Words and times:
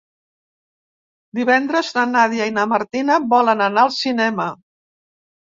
Divendres 1.39 1.91
na 1.97 2.05
Nàdia 2.15 2.49
i 2.53 2.55
na 2.57 2.65
Martina 2.73 3.19
volen 3.35 3.63
anar 3.67 3.85
al 3.87 3.95
cinema. 3.99 4.53